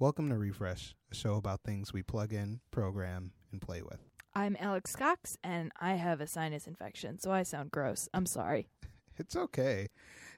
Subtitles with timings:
[0.00, 3.98] Welcome to Refresh, a show about things we plug in, program, and play with.
[4.32, 8.08] I'm Alex Cox, and I have a sinus infection, so I sound gross.
[8.14, 8.68] I'm sorry.
[9.16, 9.88] It's okay.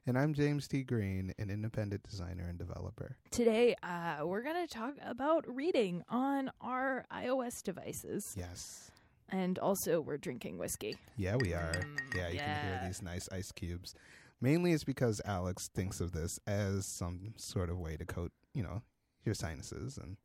[0.06, 0.82] And I'm James T.
[0.82, 3.18] Green, an independent designer and developer.
[3.30, 8.34] Today, uh, we're going to talk about reading on our iOS devices.
[8.34, 8.90] Yes.
[9.28, 10.96] And also, we're drinking whiskey.
[11.18, 11.74] Yeah, we are.
[11.74, 13.94] Mm, yeah, you can hear these nice ice cubes.
[14.40, 18.62] Mainly it's because Alex thinks of this as some sort of way to coat, you
[18.62, 18.80] know,
[19.24, 20.16] your sinuses and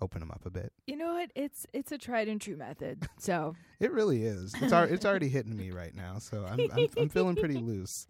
[0.00, 0.72] open them up a bit.
[0.86, 1.30] You know what?
[1.34, 3.08] It's it's a tried and true method.
[3.18, 4.54] So It really is.
[4.60, 8.06] It's ar- it's already hitting me right now, so I'm, I'm I'm feeling pretty loose.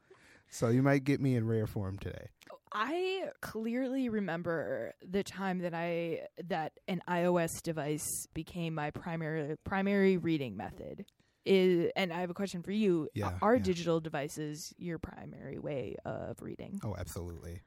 [0.51, 2.29] So you might get me in rare form today.
[2.73, 10.17] I clearly remember the time that I that an iOS device became my primary primary
[10.19, 11.07] reading method.
[11.45, 13.09] Is and I have a question for you.
[13.15, 13.63] Yeah, Are yeah.
[13.63, 16.81] digital devices your primary way of reading?
[16.85, 17.61] Oh, absolutely.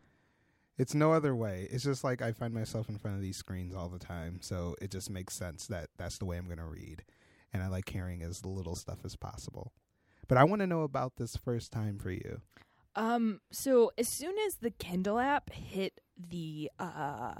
[0.79, 1.67] It's no other way.
[1.69, 4.75] It's just like I find myself in front of these screens all the time, so
[4.81, 7.03] it just makes sense that that's the way I'm going to read.
[7.53, 9.73] And I like hearing as little stuff as possible.
[10.27, 12.41] But I want to know about this first time for you.
[12.95, 13.41] Um.
[13.51, 17.35] So as soon as the Kindle app hit the uh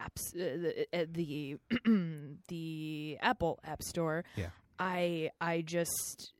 [0.00, 1.56] apps uh, the uh, the
[2.48, 4.50] the Apple App Store, Yeah.
[4.78, 6.32] I I just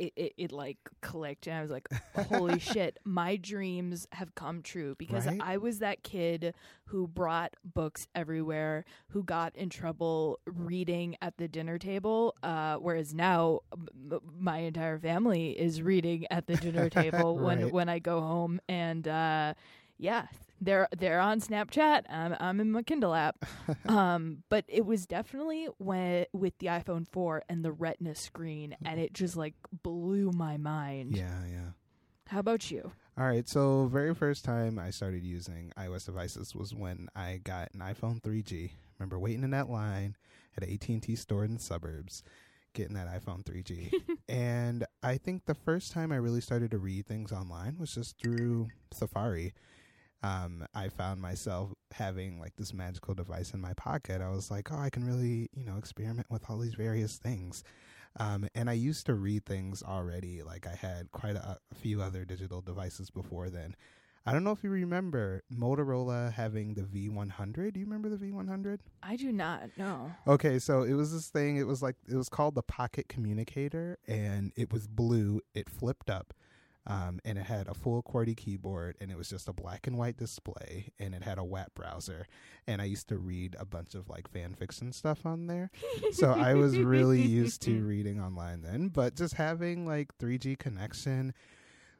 [0.00, 4.62] it, it, it like clicked and I was like, holy shit, my dreams have come
[4.62, 5.38] true because Right?
[5.40, 6.54] I was that kid
[6.86, 13.14] who brought books everywhere, who got in trouble reading at the dinner table, uh, whereas
[13.14, 18.20] now m- my entire family is reading at the dinner table when when I go
[18.20, 19.54] home and uh,
[19.98, 20.26] yeah,
[20.60, 22.04] they're they're on Snapchat.
[22.10, 23.44] I'm I'm in my Kindle app.
[23.86, 29.00] um, but it was definitely when with the iPhone 4 and the Retina screen, and
[29.00, 31.16] it just like blew my mind.
[31.16, 31.70] Yeah, yeah.
[32.28, 32.92] How about you?
[33.18, 37.68] All right, so very first time I started using iOS devices was when I got
[37.74, 38.70] an iPhone 3G.
[38.98, 40.16] Remember waiting in that line
[40.56, 42.22] at an AT&T store in the suburbs,
[42.72, 43.92] getting that iPhone 3G.
[44.28, 48.16] and I think the first time I really started to read things online was just
[48.18, 49.52] through Safari.
[50.22, 54.20] Um, I found myself having like this magical device in my pocket.
[54.20, 57.64] I was like, oh, I can really, you know, experiment with all these various things.
[58.18, 60.42] Um, and I used to read things already.
[60.42, 63.76] Like I had quite a, a few other digital devices before then.
[64.26, 67.72] I don't know if you remember Motorola having the V100.
[67.72, 68.80] Do you remember the V100?
[69.02, 70.12] I do not know.
[70.26, 71.56] Okay, so it was this thing.
[71.56, 75.40] It was like it was called the Pocket Communicator, and it was blue.
[75.54, 76.34] It flipped up,
[76.86, 79.98] um, and it had a full QWERTY keyboard, and it was just a black and
[79.98, 82.26] white display, and it had a WAP browser.
[82.66, 85.70] And I used to read a bunch of like fan fiction stuff on there.
[86.12, 91.34] so I was really used to reading online then, but just having like 3G connection.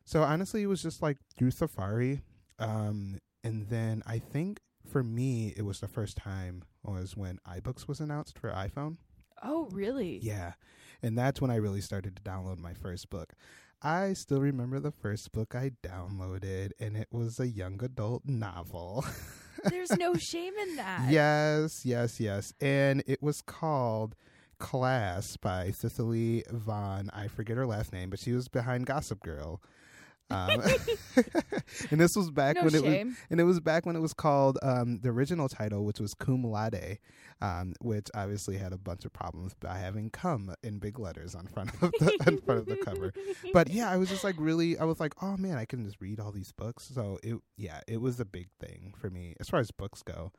[0.05, 2.23] So honestly, it was just like through Safari,
[2.59, 7.87] um, and then I think for me it was the first time was when iBooks
[7.87, 8.97] was announced for iPhone.
[9.43, 10.19] Oh, really?
[10.23, 10.55] Yeah,
[11.03, 13.35] and that's when I really started to download my first book.
[13.83, 19.07] I still remember the first book I downloaded, and it was a young adult novel.
[19.65, 21.07] There's no shame in that.
[21.11, 22.53] Yes, yes, yes.
[22.61, 24.15] And it was called
[24.59, 27.11] Class by Cecily von.
[27.15, 29.63] I forget her last name, but she was behind Gossip Girl.
[30.31, 30.61] Um,
[31.91, 34.15] and this was back No when it was, and it was back when it was
[34.15, 36.99] called um, the original title, which was Cum Laude,
[37.41, 41.47] um, which obviously had a bunch of problems by having "cum" in big letters on
[41.47, 43.13] front of the on front of the cover.
[43.53, 46.01] But yeah, I was just like really, I was like, oh man, I can just
[46.01, 46.91] read all these books.
[46.95, 50.33] So it, yeah, it was a big thing for me as far as books go.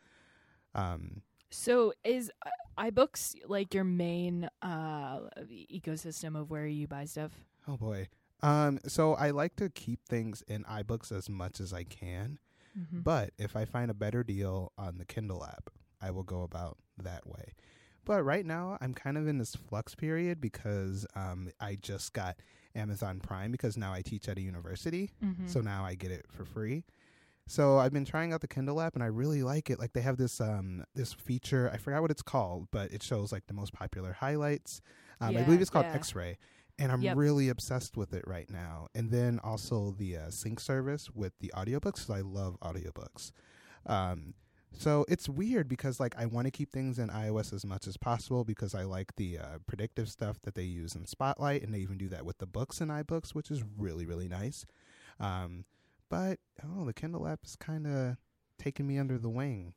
[0.73, 2.49] Um, So is uh,
[2.91, 5.19] iBooks like your main uh
[5.51, 7.31] ecosystem of where you buy stuff?
[7.67, 8.07] oh boy.
[8.43, 12.39] Um, so I like to keep things in iBooks as much as I can.
[12.77, 13.03] Mhm.
[13.03, 15.69] But if I find a better deal on the Kindle app,
[16.01, 17.53] I will go about that way.
[18.05, 22.37] But right now, I'm kind of in this flux period because um, I just got
[22.73, 25.11] Amazon Prime because now I teach at a university.
[25.23, 25.47] Mhm.
[25.49, 26.83] So now I get it for free.
[27.47, 29.77] So I've been trying out the Kindle app and I really like it.
[29.77, 33.31] Like they have this um this feature, I forgot what it's called, but it shows
[33.31, 34.81] like the most popular highlights.
[35.19, 35.93] Um, I believe it's called yeah.
[35.95, 36.37] X-Ray.
[36.79, 37.17] And I'm Yep.
[37.17, 38.87] really obsessed with it right now.
[38.95, 43.31] And then also the uh, sync service with the audiobooks I love audiobooks.
[43.85, 44.33] Um,
[44.73, 47.97] so it's weird because like I want to keep things in iOS as much as
[47.97, 51.79] possible because I like the uh, predictive stuff that they use in Spotlight, and they
[51.79, 54.65] even do that with the books in iBooks, which is really really nice.
[55.19, 55.65] Um,
[56.09, 58.15] but oh, the Kindle app is kind of
[58.57, 59.73] taking me under the wing.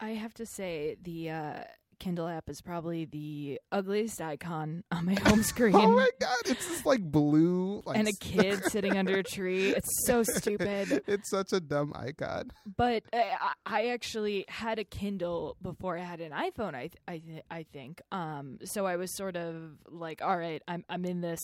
[0.00, 1.64] I have to say the uh,
[2.00, 5.76] Kindle app is probably the ugliest icon on my home screen.
[5.76, 9.68] Oh my god, it's just like blue, like and a kid sitting under a tree.
[9.68, 11.04] It's so stupid.
[11.06, 12.50] It's such a dumb icon.
[12.76, 16.74] But uh, I, I actually had a Kindle before I had an iPhone.
[16.74, 18.02] I th- I th- I think.
[18.10, 19.54] Um, so I was sort of
[19.88, 21.40] like, all right, I'm I'm in this.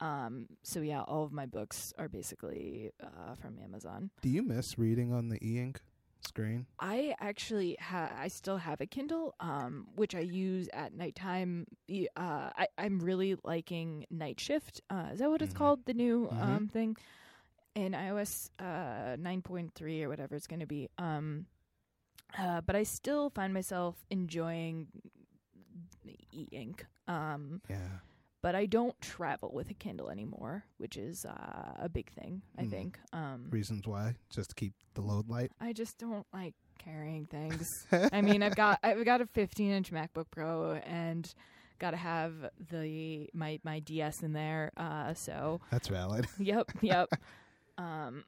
[0.00, 4.10] Um, so yeah, all of my books are basically uh, from Amazon.
[4.22, 5.80] Do you miss reading on the e-ink
[6.26, 6.66] screen?
[6.80, 11.66] I actually ha- I still have a Kindle, um, which I use at nighttime.
[12.16, 14.80] Uh, I I'm really liking Night Shift.
[14.90, 15.58] Uh, is that what it's Mhm.
[15.58, 15.84] called?
[15.86, 16.42] The new Mhm.
[16.42, 16.96] um thing
[17.74, 20.88] in iOS uh 9.3 or whatever it's going to be.
[20.98, 21.46] Um,
[22.38, 24.88] uh, but I still find myself enjoying
[26.32, 26.86] e-ink.
[27.08, 27.98] Um, Yeah.
[28.44, 32.42] But I don't travel with a Kindle anymore, which is uh, a big thing.
[32.58, 32.70] I Mm.
[32.70, 32.98] think.
[33.14, 34.16] Um, Reasons why?
[34.28, 35.50] Just to keep the load light.
[35.60, 37.86] I just don't like carrying things.
[38.12, 41.32] I mean, I've got I've got a 15 inch MacBook Pro and
[41.78, 42.34] got to have
[42.70, 44.72] the my my DS in there.
[44.76, 46.26] Uh, so That's valid.
[46.38, 47.08] yep, yep.
[47.78, 48.24] Um,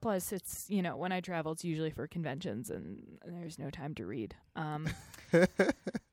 [0.00, 3.94] plus, it's you know when I travel, it's usually for conventions and there's no time
[3.96, 4.34] to read.
[4.56, 4.88] Um,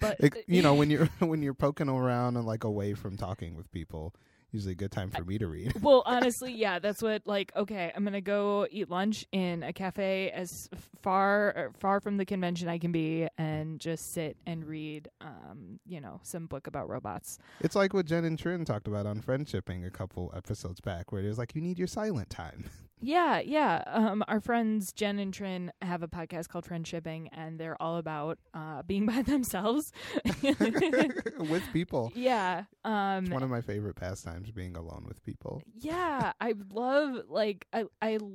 [0.00, 3.54] but It- you know, when you're when you're poking around and like away from talking
[3.56, 4.14] with people,
[4.50, 5.74] usually a good time for me to read.
[5.82, 7.52] well, honestly, yeah, that's what like.
[7.54, 10.68] Okay, I'm gonna go eat lunch in a cafe as
[11.02, 16.00] far far from the convention I can be, and just sit and read, um, you
[16.00, 17.38] know, some book about robots.
[17.60, 21.22] It's like what Jen and Trin talked about on friendshipping a couple episodes back, where
[21.22, 22.64] it was like you need your silent time.
[23.00, 23.82] Yeah, yeah.
[23.86, 28.38] Um, our friends Jen and Trin have a podcast called Friendshipping, and they're all about
[28.54, 29.92] uh being by themselves.
[30.42, 32.12] with people.
[32.14, 32.64] yeah.
[32.84, 35.62] Um, It's one of my favorite pastimes, being alone with people.
[35.78, 38.18] yeah, I love like I I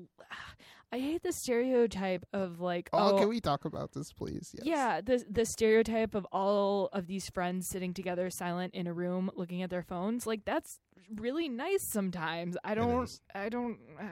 [0.91, 4.51] I hate the stereotype of like Oh, oh can we talk about this, please?
[4.53, 4.65] Yes.
[4.65, 9.31] Yeah, the the stereotype of all of these friends sitting together silent in a room
[9.35, 10.79] looking at their phones, like that's
[11.15, 12.55] really nice sometimes.
[12.63, 13.09] I don't.
[13.35, 14.03] I don't uh,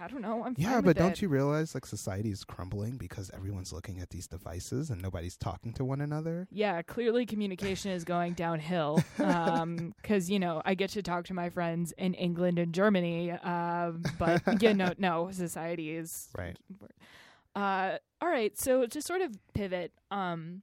[0.00, 0.42] I don't know.
[0.44, 1.22] I'm Yeah, but don't it.
[1.22, 5.72] you realize like society is crumbling because everyone's looking at these devices and nobody's talking
[5.74, 6.48] to one another?
[6.50, 9.02] Yeah, clearly communication is going downhill.
[9.24, 13.30] Um, because you know I get to talk to my friends in England and Germany.
[13.30, 16.56] Um, but yeah, no, no, society is Right.
[17.54, 18.58] Uh, all right.
[18.58, 20.62] So to sort of pivot, um,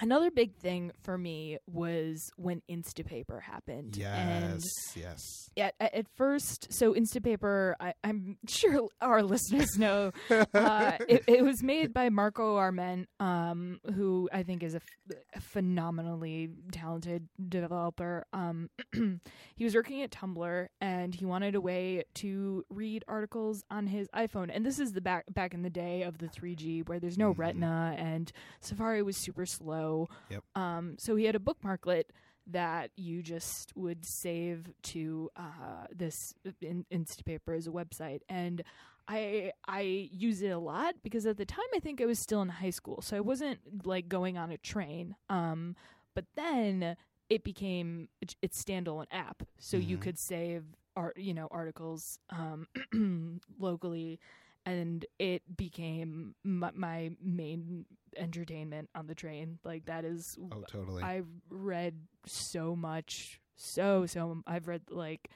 [0.00, 3.98] another big thing for me was when Instapaper happened.
[4.02, 4.62] And Yes,
[4.96, 5.50] yes.
[5.56, 11.62] at, at first, so Instapaper, I, I'm sure our listeners know, uh, it, it was
[11.62, 14.80] made by Marco Arment, um, who I think is a,
[15.10, 18.24] f- a phenomenally talented developer.
[18.32, 18.70] Um,
[19.56, 24.08] he was working at Tumblr and he wanted a way to read articles on his
[24.14, 24.50] iPhone.
[24.52, 27.32] And this is the back back in the day of the 3G where there's no
[27.34, 27.38] Mhm.
[27.38, 28.30] Retina and
[28.60, 29.83] Safari was super slow.
[30.28, 30.44] Yep.
[30.54, 32.04] Um, so he had a bookmarklet
[32.46, 38.62] that you just would save to uh, this in, Instapaper as a website, and
[39.08, 39.80] I I
[40.12, 42.70] use it a lot because at the time I think I was still in high
[42.70, 45.16] school, so I wasn't like going on a train.
[45.28, 45.74] Um,
[46.14, 46.96] but then
[47.28, 48.08] it became
[48.42, 50.00] its standalone app, so you Mhm.
[50.00, 50.64] could save
[50.96, 52.66] art, you know, articles um,
[53.58, 54.20] locally,
[54.66, 57.84] and it became my, my main
[58.16, 59.58] entertainment on the train.
[59.64, 61.02] Like that is Oh, totally.
[61.02, 61.94] I've read
[62.26, 64.42] so much, so so.
[64.46, 65.30] I've read like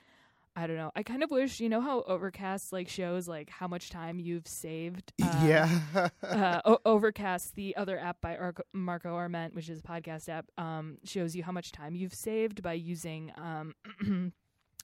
[0.56, 0.90] I don't know.
[0.96, 4.48] I kind of wish you know how Overcast like shows like how much time you've
[4.48, 5.12] saved.
[5.22, 6.08] Uh, yeah.
[6.20, 10.46] Uh, o- Overcast, the other app by Arco- Marco Arment, which is a podcast app,
[10.58, 13.72] um, shows you how much time you've saved by using um,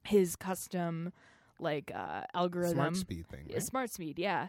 [0.04, 1.12] his custom
[1.58, 2.74] like uh, algorithm.
[2.76, 3.46] Smart speed thing.
[3.48, 3.62] Yeah, Right?
[3.62, 4.48] Smart Speed, yeah.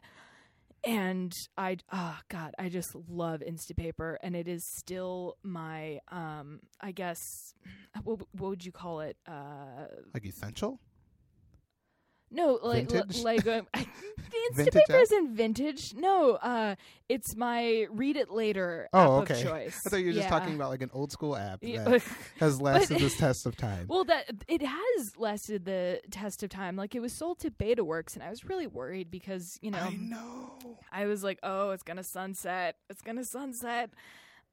[0.84, 6.92] And I, oh god, I just love Instapaper, and it is still my, um, I
[6.92, 7.56] guess,
[8.04, 9.18] what, what would you call it?
[9.28, 10.80] Uh, Like essential?
[12.36, 13.24] No, like Vintage?
[13.24, 13.68] like um,
[14.52, 15.94] Instapaper isn't vintage.
[15.96, 16.76] No, uh,
[17.10, 19.34] it's my read it later Oh, app okay.
[19.42, 19.82] of choice.
[19.86, 20.30] I thought you were just Yeah.
[20.40, 22.04] talking about like an old school app that
[22.40, 23.86] has lasted this test of time.
[23.88, 26.76] Well, that it has lasted the test of time.
[26.76, 29.96] Like it was sold to BetaWorks, and I was really worried because you know I
[29.96, 30.78] know.
[30.92, 32.76] I was like, oh, it's gonna sunset.
[32.90, 33.92] It's gonna sunset.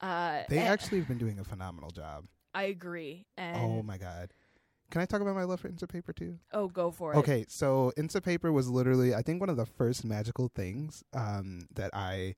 [0.00, 2.24] Uh, They actually have been doing a phenomenal job.
[2.54, 3.26] I agree.
[3.36, 4.32] And Oh my god.
[4.92, 6.38] Can I talk about my love for Instapaper too?
[6.52, 7.16] oh, go for it.
[7.16, 11.90] Okay, so Instapaper was literally I think one of the first magical things um, that
[11.94, 12.34] I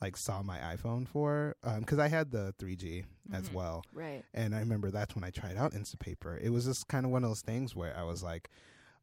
[0.00, 3.04] like saw my iPhone for because I had the 3G
[3.34, 3.52] as Mhm.
[3.52, 4.24] well, Right.
[4.32, 6.40] and I remember that's when I tried out Instapaper.
[6.40, 8.48] It was just kind of one of those things where I was like,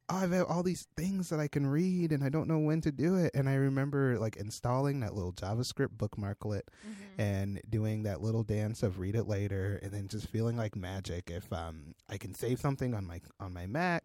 [0.08, 2.92] oh, I've all these things that I can read and I don't know when to
[2.92, 3.32] do it.
[3.34, 7.20] And I remember like installing that little JavaScript bookmarklet Mm-hmm.
[7.20, 11.30] and doing that little dance of read it later and then just feeling like magic
[11.30, 14.04] if um I can save something on my on my Mac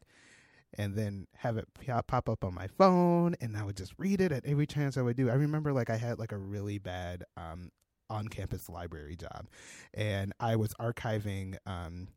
[0.78, 1.68] and then have it
[2.08, 5.04] pop up on my phone and I would just read it at every chance I
[5.04, 5.30] would do.
[5.30, 7.70] I remember like I had like a really bad um
[8.10, 9.48] on campus library job
[9.94, 12.08] and I was archiving um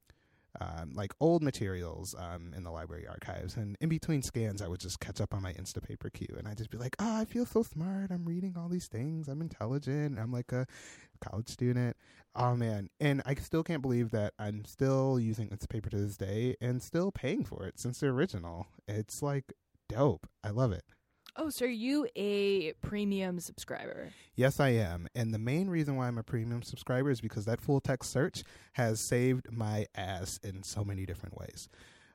[0.60, 3.56] um, like old materials um, in the library archives.
[3.56, 6.34] And in between scans, I would just catch up on my Instapaper queue.
[6.38, 8.10] And I'd just be like, oh, I feel so smart.
[8.10, 9.28] I'm reading all these things.
[9.28, 10.18] I'm intelligent.
[10.18, 10.66] I'm like a
[11.20, 11.96] college student.
[12.34, 12.88] Oh, man.
[13.00, 17.10] And I still can't believe that I'm still using Instapaper to this day and still
[17.10, 18.66] paying for it since the original.
[18.86, 19.52] It's like
[19.88, 20.26] dope.
[20.42, 20.84] I love it.
[21.38, 24.10] Oh, so are you a premium subscriber?
[24.36, 25.06] Yes, I am.
[25.14, 28.42] And the main reason why I'm a premium subscriber is because that full text search
[28.72, 31.68] has saved my ass in so many different ways.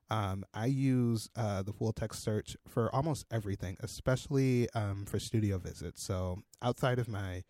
[0.10, 5.60] Um, I use uh, the full text search for almost everything, especially um, for studio
[5.60, 6.04] visits.
[6.04, 7.44] So outside of my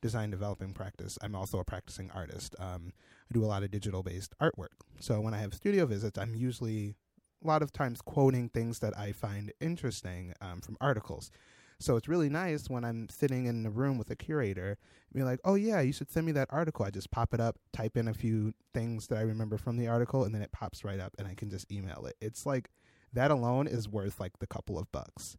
[0.00, 2.56] design developing practice, I'm also a practicing artist.
[2.58, 2.92] Um,
[3.30, 4.74] I do a lot of digital based artwork.
[4.98, 6.96] So when I have studio visits, I'm usually
[7.42, 11.30] a lot of times quoting things that I find interesting um, from articles.
[11.78, 14.78] So it's really nice when I'm sitting in the room with a curator,
[15.12, 17.56] be like, "Oh yeah, you should send me that article." I just pop it up,
[17.72, 20.84] type in a few things that I remember from the article, and then it pops
[20.84, 22.16] right up, and I can just email it.
[22.20, 22.70] It's like
[23.12, 25.36] that alone is worth like the couple of bucks.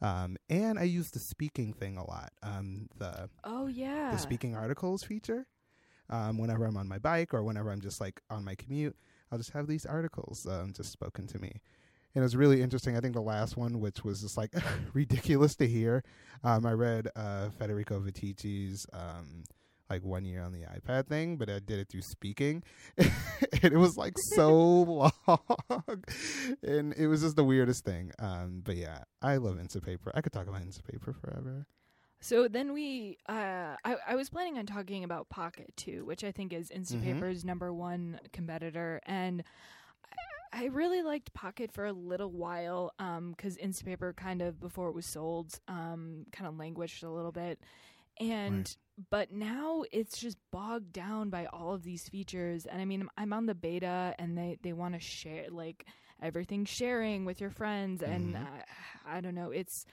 [0.00, 2.32] Um, and I use the speaking thing a lot.
[2.42, 4.12] Um, the Oh yeah.
[4.12, 5.46] the speaking articles feature.
[6.08, 8.96] Um, whenever I'm on my bike or whenever I'm just like on my commute,
[9.30, 11.60] I'll just have these articles um, just spoken to me.
[12.14, 12.96] And it was really interesting.
[12.96, 14.52] I think the last one, which was just like
[14.92, 16.02] ridiculous to hear,
[16.42, 19.44] um, I read uh, Federico Viticci's um,
[19.88, 22.62] like one year on the iPad thing, but I did it through speaking,
[22.98, 23.10] and
[23.62, 24.52] it was like so
[25.28, 26.04] long,
[26.62, 28.12] and it was just the weirdest thing.
[28.18, 30.10] Um, but yeah, I love Instapaper.
[30.14, 31.66] I could talk about Instapaper forever.
[32.20, 36.32] So then we, uh, I, I was planning on talking about Pocket too, which I
[36.32, 39.42] think is Instapaper's number one competitor, and
[40.52, 44.88] I, I really liked Pocket for a little while, um, because Instapaper kind of before
[44.88, 47.58] it was sold, um, kind of languished a little bit,
[48.18, 48.76] and Right.
[49.10, 53.32] but now it's just bogged down by all of these features, and I mean I'm
[53.32, 55.86] on the beta, and they they want to share like
[56.22, 58.42] everything sharing with your friends, and Mhm.
[58.42, 58.62] uh,
[59.06, 59.86] I don't know, it's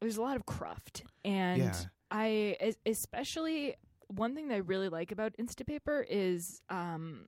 [0.00, 1.74] there's a lot of cruft and Yeah.
[2.10, 3.74] i especially
[4.08, 7.26] one thing that i really like about instapaper is um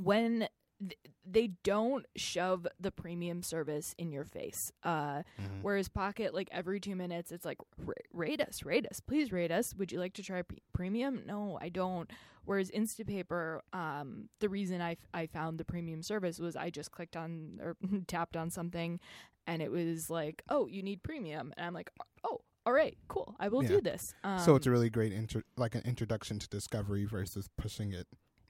[0.00, 0.48] when
[0.88, 4.72] th- they don't shove the premium service in your face.
[4.82, 5.62] Uh Mhm.
[5.62, 9.50] whereas pocket like every two minutes it's like "Ra- rate us rate us please rate
[9.50, 9.74] us.
[9.76, 11.22] Would you like to try pre- premium?
[11.26, 12.10] No i don't.
[12.44, 16.90] Whereas instapaper um the reason I, f- I found the premium service was i just
[16.90, 17.76] clicked on or
[18.08, 18.98] tapped on something
[19.46, 21.52] and it was like oh you need premium.
[21.56, 21.90] And i'm like
[22.24, 23.34] oh all right cool.
[23.40, 23.70] I will Yeah.
[23.70, 27.48] do this um, so it's a really great intro, like an introduction to discovery versus
[27.56, 28.06] pushing it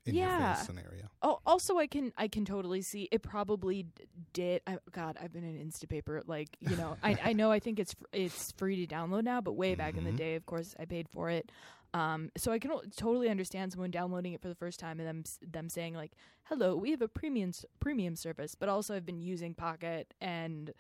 [0.07, 0.55] in Yeah.
[0.55, 1.09] scenario.
[1.23, 3.23] Oh, also, I can I can totally see it.
[3.23, 3.87] Probably
[4.33, 4.63] did.
[4.67, 6.23] I, God, I've been in Instapaper.
[6.27, 9.41] Like you know, I I know I think it's fr- it's free to download now,
[9.41, 10.17] but way back in the Mhm.
[10.17, 11.51] day, of course, I paid for it.
[11.95, 15.07] Um, so I can o- totally understand someone downloading it for the first time and
[15.09, 16.13] them s- them saying like,
[16.45, 20.73] "Hello, we have a premium s- premium service," but also I've been using Pocket and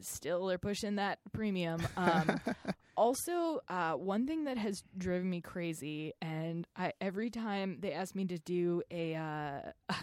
[0.00, 1.86] still they're pushing that premium.
[1.96, 2.40] Um,
[2.96, 8.14] also, uh, one thing that has driven me crazy, and I every time they ask
[8.14, 9.60] me to do a uh,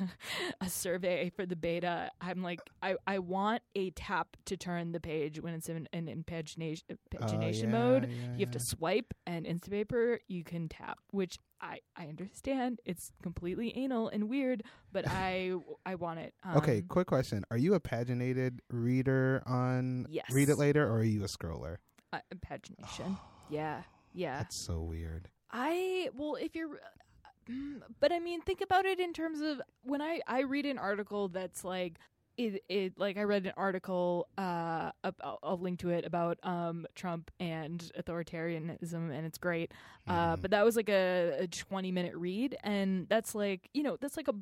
[0.61, 4.99] a survey for the beta, I'm like, I, I want a tap to turn the
[4.99, 8.03] page when it's in an in pagination, Oh, pagination yeah, mode.
[8.09, 12.79] yeah, You have to swipe, and Instapaper you can tap, which I, I understand.
[12.85, 15.53] It's completely anal and weird, but I
[15.85, 16.33] I want it.
[16.43, 20.25] Um, okay, quick question: Are you a paginated reader on Yes.
[20.31, 21.77] Read It Later, or are you a scroller?
[22.13, 23.17] Uh, pagination.
[23.49, 24.37] Yeah, yeah.
[24.37, 25.27] That's so weird.
[25.51, 26.79] I well, if you're,
[27.49, 30.77] mm, but I mean, think about it in terms of when I I read an
[30.79, 31.97] article that's like.
[32.35, 36.87] It, it like I read an article uh ab- I'll, link to it about um
[36.95, 39.71] Trump and authoritarianism and it's great
[40.07, 40.41] uh Mhm.
[40.41, 44.17] but that was like a, a 20 minute read and that's like you know that's
[44.17, 44.33] like a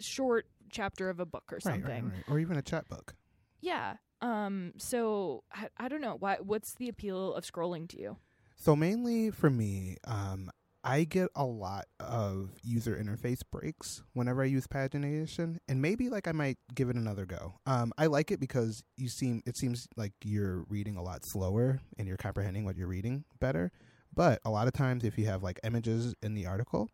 [0.00, 3.14] short chapter of a book or right, something right, right, or even a chat book.
[3.60, 8.16] yeah um so I, I don't know why what's the appeal of scrolling to you
[8.56, 10.50] So mainly for me, um,
[10.84, 16.28] I get a lot of user interface breaks whenever I use pagination, and maybe like
[16.28, 17.42] I might give it another go.
[17.66, 21.80] Um, I like it because you seem it seems like you're reading a lot slower
[21.98, 23.72] and you're comprehending what you're reading better.
[24.14, 26.88] But a lot of times, if you have like images in the article,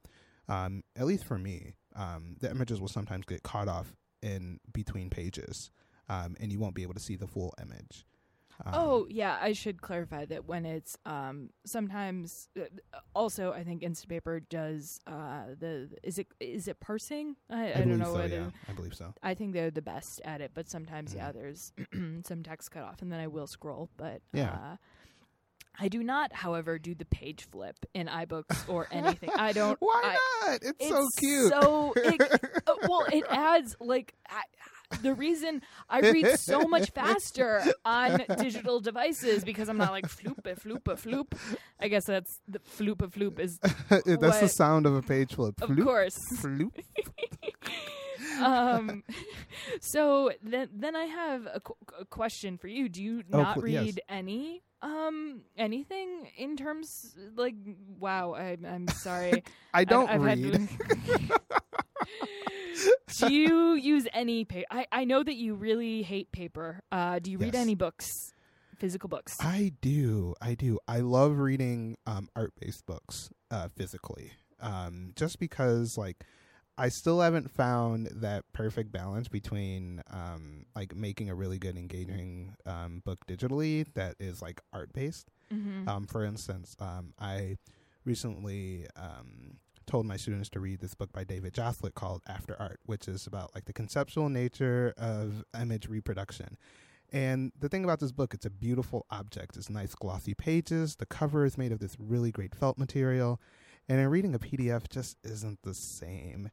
[0.48, 3.88] um, at least for me, um, the images will sometimes get caught off
[4.22, 5.70] in between pages.
[6.10, 8.04] Um, and you won't be able to see the full image.
[8.66, 12.64] Um, oh yeah, I should clarify that when it's um sometimes uh,
[13.14, 17.36] also I think Instapaper does uh the is it is it parsing?
[17.48, 19.14] I, I, don't know so, yeah, I believe so.
[19.22, 21.32] I think they're the best at it, but sometimes yeah, Mhm.
[21.32, 21.72] there's
[22.26, 24.52] some text cut off and then I will scroll, but Yeah.
[24.52, 24.76] uh
[25.78, 29.30] I do not, however, do the page flip in iBooks or anything.
[29.38, 29.78] I don't.
[29.80, 30.60] Why I- not?
[30.78, 31.50] It's, so cute.
[31.50, 32.20] So it,
[32.66, 34.42] uh, well, it adds like I,
[35.02, 40.44] the reason I read so much faster on digital devices because I'm not like floop
[40.46, 41.32] a floop a floop.
[41.80, 45.60] I guess that's the floop a floop is that's the sound of a page flip.
[45.62, 46.18] of Floop, course.
[46.42, 46.72] floop.
[48.42, 49.02] um,
[49.80, 52.88] so then then I have a, qu- a question for you.
[52.88, 53.84] Do you Oh, not yes.
[53.84, 57.54] read any um anything in terms like
[57.98, 59.44] wow I, I'm sorry
[59.74, 60.68] I don't I've read.
[63.18, 64.66] do you use any paper?
[64.70, 66.80] I, I know that you really hate paper.
[66.90, 67.62] Uh, do you read Yes.
[67.62, 68.32] any books,
[68.76, 69.36] physical books?
[69.40, 70.34] I do.
[70.40, 70.78] I do.
[70.88, 74.32] I love reading um, art based books uh, physically.
[74.60, 76.24] Um, just because, like,
[76.76, 82.54] I still haven't found that perfect balance between, um, like, making a really good, engaging
[82.66, 85.30] um, book digitally that is, like, art based.
[85.52, 85.88] mm-hmm.
[85.88, 87.56] Um, for instance, um, I
[88.04, 89.58] recently um,
[89.90, 93.26] told my students to read this book by David Joselit called After Art, which is
[93.26, 96.56] about like the conceptual nature of image reproduction.
[97.12, 99.56] And the thing about this book, it's a beautiful object.
[99.56, 100.94] It's nice glossy pages.
[100.94, 103.40] The cover is made of this really great felt material.
[103.88, 106.52] And in reading a PDF just isn't the same.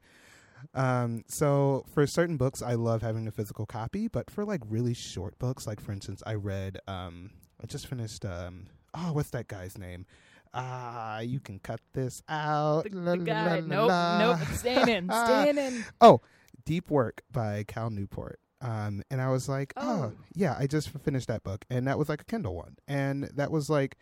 [0.73, 4.95] Um, so for certain books, I love having a physical copy, but for like really
[4.95, 7.29] short books, like for instance, I read, um,
[7.61, 8.65] I just finished, um,
[8.95, 10.07] oh, what's that guy's name?
[10.53, 12.83] Ah, you can cut this out.
[12.89, 13.59] the, La, the guy.
[13.59, 14.17] la, Nope, la.
[14.19, 14.37] nope.
[14.49, 15.09] it's Staying in.
[15.11, 15.85] Staying in.
[16.01, 16.21] Oh,
[16.65, 18.39] Deep Work by Cal Newport.
[18.59, 20.11] Um, and I was like, oh.
[20.11, 20.13] Oh.
[20.33, 23.51] yeah, I just finished that book, and that was like a Kindle one, and that
[23.51, 23.97] was like,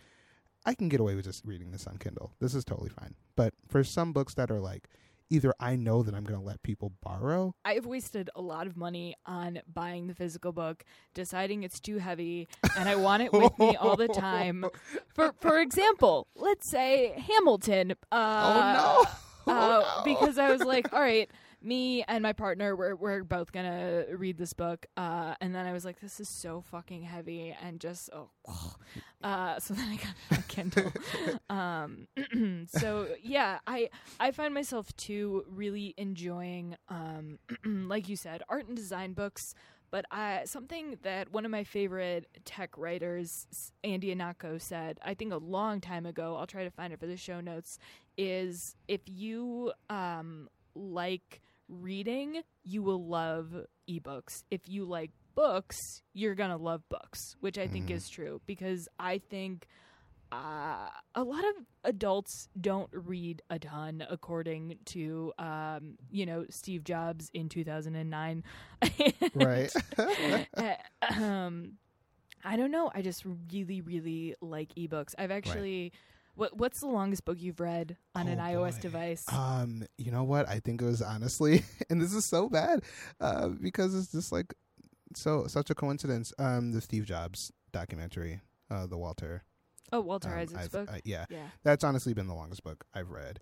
[0.66, 2.32] I can get away with just reading this on Kindle.
[2.40, 3.16] This is totally fine.
[3.36, 4.88] But for some books that are like,
[5.30, 8.78] either I know that I'm going to let people borrow, I've wasted a lot of
[8.78, 13.58] money on buying the physical book, deciding it's too heavy, and I want it with
[13.60, 14.66] me all the time.
[15.16, 17.94] For for example, let's say Hamilton.
[18.12, 19.02] Uh, oh no!
[19.12, 19.16] uh,
[19.48, 20.04] Oh, no.
[20.04, 21.30] because I was like, all right,
[21.66, 25.74] me and my partner, we're we're both gonna read this book, uh, and then I
[25.74, 28.30] was like, this is so fucking heavy, and just oh,
[29.24, 30.94] uh, so then I got on Kindle.
[31.50, 38.68] um, so yeah, I I find myself too really enjoying, um, like you said, art
[38.68, 39.56] and design books.
[39.92, 45.32] But I, something that one of my favorite tech writers, Andy Ihnatko, said, I think
[45.32, 47.78] a long time ago, I'll try to find it for the show notes,
[48.18, 54.44] is if you um, like reading, you will love ebooks.
[54.52, 57.96] If you like books, you're going to love books, which I think Mhm.
[57.96, 59.68] is true because I think
[60.32, 66.84] uh, a lot of adults don't read a ton, according to, um, you know, Steve
[66.84, 68.44] Jobs in 2009.
[69.36, 69.72] right.
[71.18, 71.74] Um,
[72.44, 72.92] I don't know.
[72.94, 75.14] I just really, really like ebooks.
[75.18, 75.94] I've actually.
[76.36, 78.82] What What's the longest book you've read on an Oh, iOS boy.
[78.82, 79.26] device?
[79.32, 80.48] Um, you know what?
[80.50, 82.84] I think it was honestly, and this is so bad,
[83.20, 84.54] uh, because it's just like
[85.16, 86.34] so such a coincidence.
[86.38, 89.44] Um, the Steve Jobs documentary, uh, the Walter.
[89.94, 90.90] oh, Walter um, Isaac's book.
[90.92, 91.48] uh, yeah, yeah.
[91.64, 93.40] that's honestly been the longest book I've read.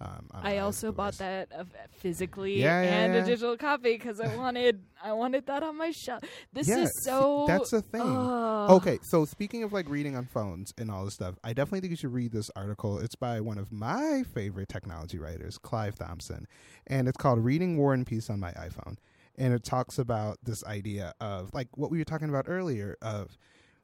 [0.00, 3.20] Um, on I also bought that of physically Yeah, yeah, and yeah.
[3.20, 6.24] a digital copy because I wanted I wanted that on my shelf.
[6.52, 7.44] This is so.
[7.46, 8.02] that's the thing.
[8.02, 8.70] Ugh.
[8.72, 11.90] Okay, so speaking of like reading on phones and all this stuff, I definitely think
[11.92, 12.98] you should read this article.
[12.98, 16.46] It's by one of my favorite technology writers, Clive Thompson,
[16.86, 18.96] and it's called Reading War and Peace on My iPhone.
[19.36, 23.38] And it talks about this idea of like what we were talking about earlier of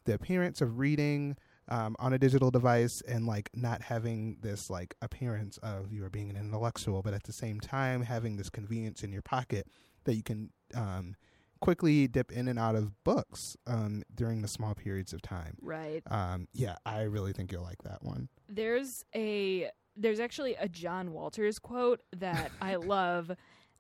[0.05, 1.37] the appearance of reading
[1.71, 6.11] um, on a digital device and like not having this like appearance of you are
[6.11, 9.67] being an intellectual, but at the same time having this convenience in your pocket
[10.05, 11.15] that you can um,
[11.61, 15.57] quickly dip in and out of books um, during the small periods of time.
[15.61, 16.03] Right.
[16.11, 18.29] Um, yeah, I really think you'll like that one.
[18.49, 23.31] There's a there's actually a John Waters quote that I love.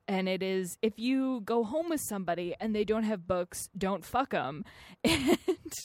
[0.08, 4.04] And it is if you go home with somebody and they don't have books, don't
[4.04, 4.64] fuck them.
[5.04, 5.38] And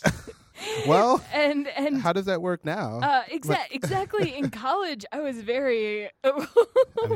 [0.88, 3.00] Well, and and How does that work now?
[3.02, 4.36] Uh, exa- exactly.
[4.38, 6.48] In college, I was very I mean,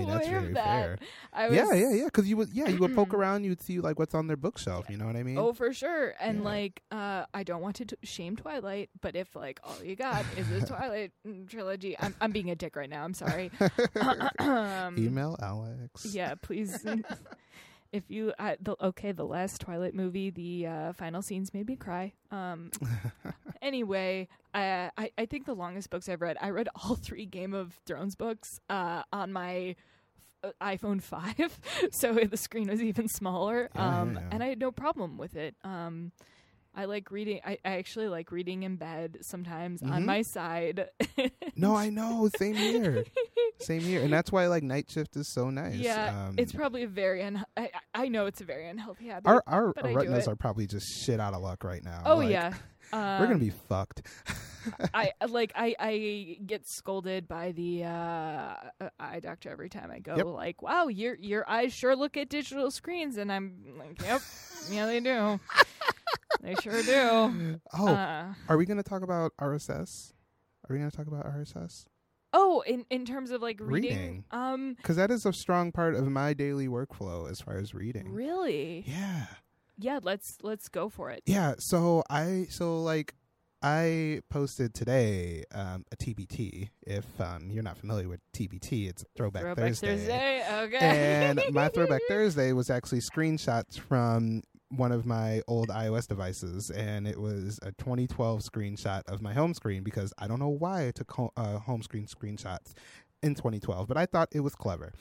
[0.07, 0.65] that's aware very of that.
[0.65, 0.97] fair.
[1.33, 2.05] I was, Yeah, yeah, yeah.
[2.05, 4.89] Because you would, yeah, you would poke around, you'd see like what's on their bookshelf.
[4.89, 5.37] You know what I mean?
[5.37, 6.15] Oh, for sure.
[6.19, 6.43] And Yeah.
[6.43, 10.25] like, uh, I don't want to t- shame Twilight, but if like all you got
[10.37, 13.03] is the Twilight mm, trilogy, I'm I'm being a dick right now.
[13.03, 13.51] I'm sorry.
[14.39, 16.05] um, Email Alex.
[16.13, 16.85] yeah, please.
[17.91, 21.75] If you I, the, okay, the last Twilight movie, the uh, final scenes made me
[21.75, 22.13] cry.
[22.31, 22.71] Um,
[23.61, 27.53] anyway, I, I I think the longest books I've read, I read all three Game
[27.53, 29.75] of Thrones books uh, on my
[30.43, 31.59] f- uh, iPhone five,
[31.91, 33.69] so the screen was even smaller.
[33.75, 34.27] Yeah, um, yeah, yeah.
[34.31, 35.55] and I had no problem with it.
[35.63, 36.11] Um,
[36.75, 37.39] I like reading.
[37.45, 40.05] I, I actually like reading in bed sometimes on Mhm.
[40.05, 40.89] my side.
[41.55, 42.29] no, I know.
[42.37, 43.03] Same here.
[43.59, 45.75] Same here, and that's why like night shift is so nice.
[45.75, 49.27] Yeah, um, it's probably a very un- I, I know it's a very unhealthy habit.
[49.27, 52.03] our our, our retinas are probably just shit out of luck right now.
[52.05, 52.53] oh Like, yeah,
[52.93, 54.01] um, we're gonna be fucked.
[54.93, 59.99] I like I I get scolded by the uh, uh, eye doctor every time I
[59.99, 60.15] go.
[60.15, 60.25] Yep.
[60.27, 64.21] Like, wow, your your eyes sure look at digital screens, and I'm like, yep,
[64.71, 65.39] yeah, they do.
[66.41, 67.59] They sure do.
[67.77, 70.13] Oh, Uh, are we gonna talk about RSS?
[70.69, 71.85] Are we gonna talk about RSS?
[72.31, 74.23] oh, in in terms of like reading, Reading.
[74.31, 78.11] um, Because that is a strong part of my daily workflow as far as reading.
[78.11, 79.25] really, Yeah.
[79.79, 79.99] yeah.
[80.03, 81.23] Let's let's go for it.
[81.25, 83.15] Yeah, so I so like
[83.61, 86.69] I posted today um, a TBT.
[86.87, 89.97] If um, you're not familiar with TBT, it's Throwback, Throwback Thursday.
[89.97, 90.45] Thursday.
[90.65, 90.77] Okay.
[90.77, 97.07] and my Throwback Thursday was actually screenshots from one of my old iOS devices, and
[97.07, 100.91] it was a 2012 screenshot of my home screen because I don't know why I
[100.91, 102.73] took ho- uh, home screen screenshots
[103.23, 104.93] in 2012, but I thought it was clever.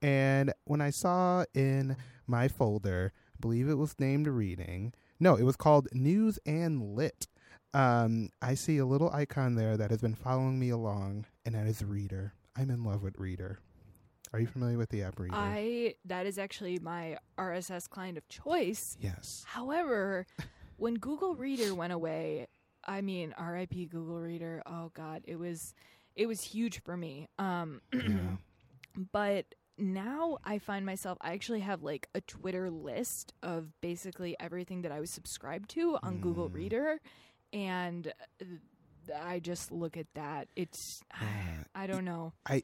[0.00, 1.96] And when I saw in
[2.26, 4.94] my folder, I believe it was named Reading.
[5.20, 7.28] No, it was called News and Lit.
[7.74, 11.66] Um, I see a little icon there that has been following me along, and that
[11.66, 12.34] is Reader.
[12.56, 13.60] I'm in love with Reader.
[14.32, 15.34] Are you familiar with the app Reader?
[15.36, 18.96] I that is actually my RSS client of choice.
[19.00, 19.44] yes.
[19.46, 20.26] However,
[20.76, 22.46] when Google Reader went away,
[22.84, 24.62] I mean, RIP Google Reader.
[24.66, 25.74] Oh God, it was
[26.16, 27.28] it was huge for me.
[27.38, 28.36] Um, Yeah.
[29.12, 34.82] but now I find myself I actually have like a Twitter list of basically everything
[34.82, 36.54] that I was subscribed to on Google Mm.
[36.54, 37.00] Reader,
[37.52, 38.12] and
[39.24, 40.48] I just look at that.
[40.56, 41.02] It's
[41.74, 42.32] I don't know.
[42.46, 42.62] I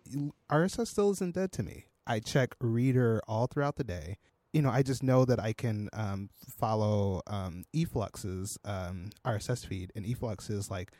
[0.50, 1.86] RSS still isn't dead to me.
[2.06, 4.18] I check Reader all throughout the day.
[4.52, 9.92] You know, I just know that I can um, follow um, e-flux's um, RSS feed,
[9.94, 10.90] and eFlux is like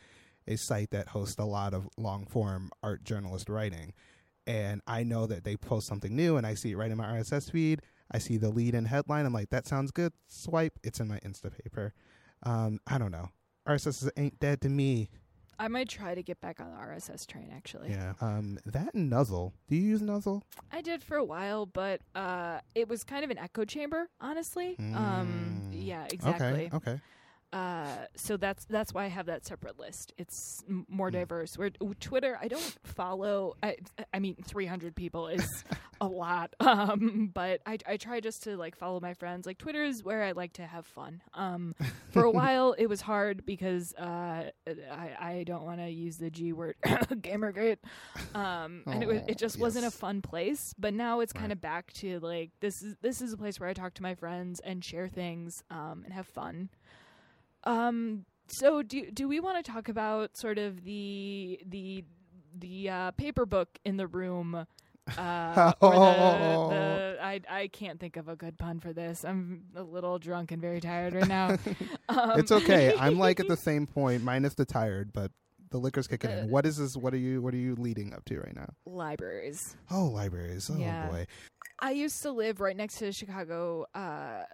[0.47, 3.95] a site that hosts a lot of long form art journalist writing.
[4.47, 7.07] And I know that they post something new, and I see it right in my
[7.07, 7.81] RSS feed.
[8.11, 9.27] I see the lead and headline.
[9.27, 10.13] I'm like, that sounds good.
[10.27, 10.79] Swipe.
[10.83, 11.93] It's in my Instapaper.
[12.43, 13.29] Um, I don't know.
[13.67, 15.11] RSS ain't dead to me.
[15.59, 17.91] I might try to get back on the RSS train actually.
[17.91, 18.13] Yeah.
[18.21, 19.55] Um, that and Nuzzle.
[19.69, 20.45] Do you use Nuzzle?
[20.71, 24.77] I did for a while, but uh, it was kind of an echo chamber, honestly.
[24.79, 25.87] Um, Mm.
[25.87, 26.67] yeah, exactly.
[26.73, 26.77] Okay.
[26.77, 27.01] Okay.
[27.53, 30.13] Uh, so that's that's why I have that separate list.
[30.19, 31.13] It's m- more Mm.
[31.13, 31.57] diverse.
[31.57, 33.57] Where Twitter, I don't follow.
[33.63, 33.77] I,
[34.13, 35.65] I mean, 300 people is
[36.01, 36.55] a lot.
[36.61, 39.47] Um, but I I try just to like follow my friends.
[39.47, 41.23] Like Twitter is where I like to have fun.
[41.33, 41.75] Um,
[42.11, 46.29] for a while it was hard because uh, I I don't want to use the
[46.31, 47.79] G word, Gamergate.
[48.35, 50.75] Um, and it was, it just wasn't a fun place.
[50.79, 53.71] But now it's kind of back to like this is this is a place where
[53.71, 56.69] I talk to my friends and share things um, and have fun.
[57.65, 58.25] Um.
[58.51, 62.05] So do do we want to talk about sort of the the
[62.59, 64.67] the uh, paper book in the room?
[65.17, 69.25] Uh, or the, the I I can't think of a good pun for this.
[69.25, 71.57] I'm a little drunk and very tired right now.
[72.11, 72.95] Um, it's okay.
[72.99, 75.31] I'm like at the same point, minus the tired, but
[75.71, 76.51] the liquor's kicking Uh, in.
[76.51, 76.97] What is this?
[76.97, 77.43] What are you?
[77.43, 78.71] What are you leading up to right now?
[78.87, 79.77] libraries.
[79.91, 80.71] Oh, libraries.
[80.73, 81.07] Oh Yeah.
[81.09, 81.27] boy.
[81.81, 84.45] I used to live right next to the Chicago, uh,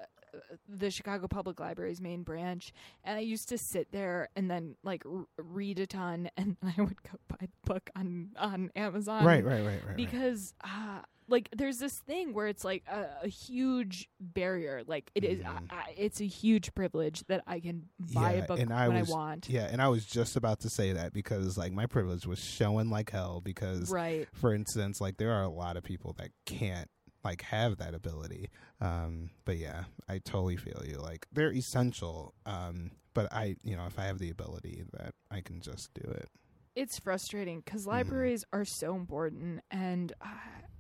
[0.68, 2.73] the Chicago Public Library's main branch,
[3.05, 6.81] and I used to sit there and then like r- read a ton, and I
[6.81, 9.25] would go buy the book on on Amazon.
[9.25, 9.87] right, right, right, right.
[9.88, 9.97] right.
[9.97, 14.83] Because uh, like there's this thing where it's like a, a huge barrier.
[14.87, 15.66] Like it is, Mhm.
[15.70, 18.79] I, I, it's a huge privilege that I can buy Yeah, a book and when
[18.79, 19.49] I I, want.
[19.49, 22.90] Yeah, and I was just about to say that because like my privilege was showing
[22.90, 24.29] like hell because Right.
[24.35, 26.90] for instance, like there are a lot of people that can't
[27.25, 28.51] like have that ability.
[28.81, 30.99] Um, but yeah, I totally feel you.
[30.99, 32.35] Like they're essential.
[32.47, 36.09] Um, but I, you know, if I have the ability, that I can just do
[36.11, 36.29] it.
[36.77, 37.91] it's frustrating because Mm-hmm.
[37.97, 40.27] libraries are so important and uh,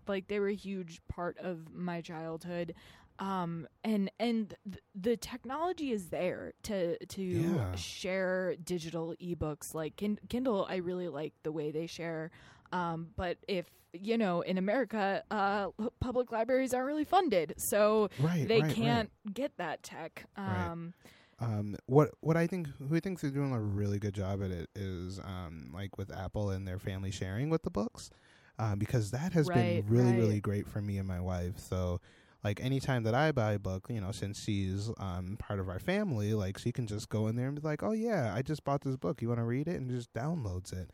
[0.08, 2.74] like they were a huge part of my childhood
[3.20, 7.74] um and and th- the technology is there to to Yeah.
[7.76, 12.32] share digital ebooks like Kin- kindle i really like the way they share
[12.74, 15.68] um but if you know in america uh
[16.00, 18.48] public libraries aren't really funded so Right.
[18.48, 18.74] they right, right.
[18.74, 20.72] can't get that tech Right.
[20.72, 20.94] um
[21.40, 24.70] Um, what what I think who thinks they're doing a really good job at it
[24.74, 28.10] is um, like with Apple and their family sharing with the books,
[28.58, 30.18] um, because that has Right, been really right.
[30.18, 31.58] really great for me and my wife.
[31.58, 32.00] So,
[32.44, 35.80] like anytime that I buy a book, you know, since she's um part of our
[35.80, 38.64] family, like she can just go in there and be like, "Oh yeah, I just
[38.64, 39.20] bought this book.
[39.22, 40.90] You want to read it?" and just downloads it.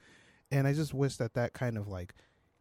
[0.51, 2.15] And I just wish that that kind of like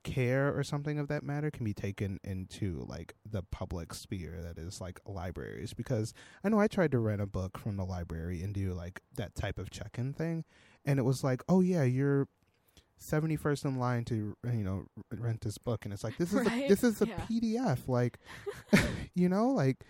[0.04, 4.58] care or something of that matter can be taken into like the public sphere that
[4.58, 8.42] is like libraries because I know I tried to rent a book from the library
[8.42, 10.46] and do like that type of check-in thing
[10.86, 12.28] and it was like, "Oh yeah, you're
[13.02, 16.66] 71st in line to you know rent this book and it's like this is Right?
[16.66, 17.26] a, this is a Yeah.
[17.30, 18.20] PDF like
[19.16, 19.84] you know like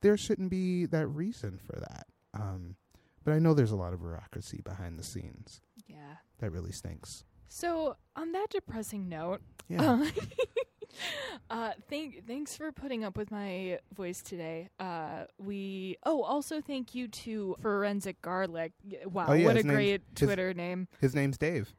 [0.00, 2.76] there shouldn't be that reason for that um
[3.22, 6.16] but I know there's a lot of bureaucracy behind the scenes Yeah.
[6.38, 10.06] that really stinks So on that depressing note, yeah uh,
[11.50, 14.68] uh, thank thanks for putting up with my voice today.
[14.78, 18.72] Uh, we oh also thank you to Forensic Garlic.
[19.06, 20.88] Wow, Oh, yeah, what a his great his- Twitter name.
[21.00, 21.74] his name's Dave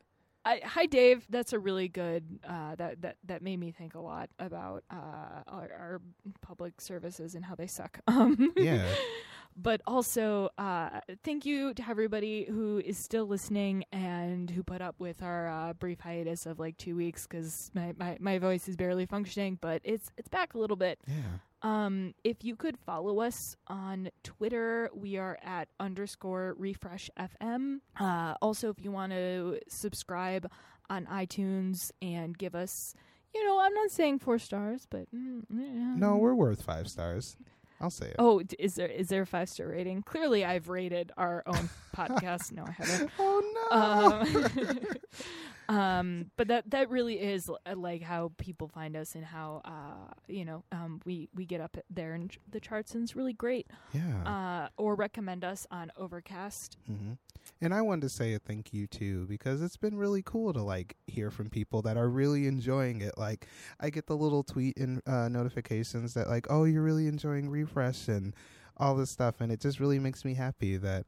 [0.47, 2.39] I, hi Dave, that's a really good.
[2.47, 6.01] Uh, that that that made me think a lot about uh, our, our
[6.41, 7.99] public services and how they suck.
[8.07, 8.85] Um, yeah
[9.55, 14.95] but also uh, thank you to everybody who is still listening and who put up
[14.99, 18.75] with our uh, brief hiatus of like two weeks because my, my, my voice is
[18.75, 20.99] barely functioning, but it's it's back a little bit.
[21.07, 27.79] yeah Um, if you could follow us on Twitter, we are at underscore refresh FM.
[27.99, 30.49] Uh, also, if you want to subscribe
[30.89, 32.93] on iTunes and give us,
[33.33, 35.95] you know, I'm not saying four stars, but mm, yeah.
[35.95, 37.37] no we're worth five stars
[37.81, 40.01] I'll say it Oh, d- is there is there a five star rating?
[40.03, 42.51] Clearly, I've rated our own podcast.
[42.51, 43.11] No, I haven't.
[43.19, 44.77] oh no Um,
[45.69, 50.13] um, but that that really is uh, like how people find us and how uh,
[50.27, 53.67] you know um, we we get up there in the charts and it's really great.
[53.93, 56.77] yeah Uh, or recommend us on Overcast.
[56.87, 57.13] hmm
[57.61, 60.61] And I wanted to say a thank you too because it's been really cool to
[60.61, 63.17] like hear from people that are really enjoying it.
[63.17, 63.47] Like
[63.79, 68.07] I get the little tweet and uh, notifications that like, oh, you're really enjoying refresh
[68.07, 68.33] and
[68.77, 71.05] all this stuff, and it just really makes me happy that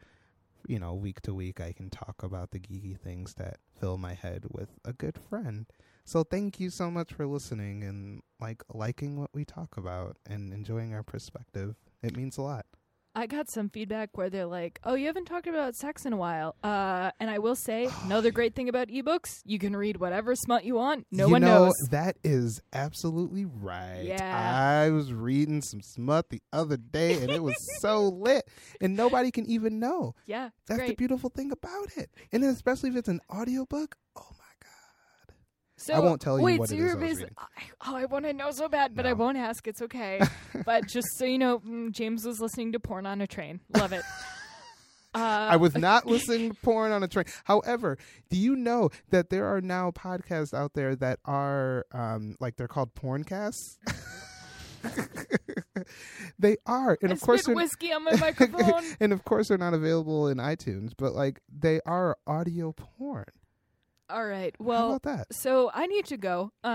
[0.68, 4.14] you know week to week I can talk about the geeky things that fill my
[4.14, 5.66] head with a good friend.
[6.06, 10.54] So thank you so much for listening and like liking what we talk about and
[10.54, 11.76] enjoying our perspective.
[12.02, 12.66] It means a lot.
[13.18, 16.18] I got some feedback where they're like, "Oh, you haven't talked about sex in a
[16.18, 20.36] while." Uh, and I will say, another great thing about ebooks, you can read whatever
[20.36, 21.08] smut you want.
[21.12, 21.74] No you one know, knows.
[21.90, 24.04] That is absolutely right.
[24.04, 24.84] Yeah.
[24.86, 28.48] I was reading some smut the other day and it was so lit.
[28.80, 30.14] And nobody can even know.
[30.28, 32.12] Yeah, That's the beautiful thing about it.
[32.32, 33.96] And then especially if it's an audiobook.
[34.16, 34.47] Oh my god.
[35.78, 37.36] So I won't tell you wait, what so it is I was reading.
[37.38, 37.46] I,
[37.86, 39.68] oh, I want to know so bad, but I won't ask.
[39.68, 40.20] It's okay.
[40.66, 43.62] but just so you know, mm, James was listening to porn on a train.
[43.76, 44.04] Love it.
[45.16, 47.26] Uh, I was not listening to porn on a train.
[47.46, 47.98] However,
[48.30, 52.68] do you know that there are now podcasts out there that are um like they're
[52.68, 53.78] called porncasts?
[56.38, 56.98] they are.
[57.02, 58.84] And I of course whiskey on my microphone.
[59.00, 63.26] and of course they're not available in iTunes, but like they are audio porn.
[64.10, 64.56] All right.
[64.58, 65.34] How Well, about that?
[65.34, 66.52] so I need to go.
[66.64, 66.68] Uh,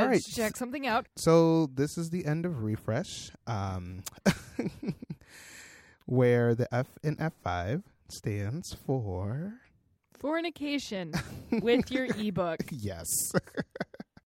[0.00, 0.22] All right.
[0.24, 1.06] check something out.
[1.16, 4.02] So this is the end of refresh, um,
[6.06, 9.54] where the F in F five stands for
[10.18, 11.12] Fornication
[11.60, 12.60] with your ebook.
[12.70, 13.06] yes.